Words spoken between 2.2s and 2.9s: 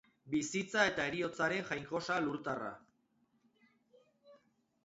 lurtarra.